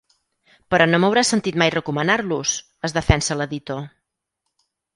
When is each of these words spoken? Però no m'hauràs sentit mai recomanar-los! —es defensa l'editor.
Però 0.73 0.87
no 0.91 0.99
m'hauràs 1.03 1.29
sentit 1.33 1.59
mai 1.63 1.73
recomanar-los! 1.75 2.55
—es 2.89 2.99
defensa 2.99 3.41
l'editor. 3.43 3.87